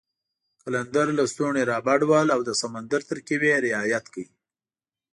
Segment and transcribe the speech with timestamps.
[0.63, 4.25] قلندر لسټوني را بډ وهل او د سمندر ترکیب یې رعایت کړ.